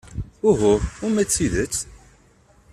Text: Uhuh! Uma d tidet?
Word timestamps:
Uhuh! 0.49 0.81
Uma 1.05 1.23
d 1.27 1.29
tidet? 1.33 1.75